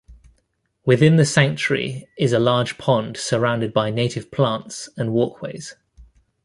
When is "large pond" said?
2.39-3.17